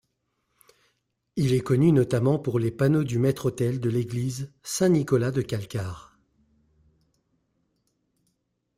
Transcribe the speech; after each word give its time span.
Il 1.35 1.53
est 1.53 1.59
connu 1.59 1.91
notamment 1.91 2.39
pour 2.39 2.57
les 2.57 2.71
panneaux 2.71 3.03
du 3.03 3.19
maître-autel 3.19 3.79
de 3.79 3.87
l'église 3.87 4.51
Saint-Nicolas 4.63 5.29
de 5.29 5.43
Kalkar. 5.43 6.17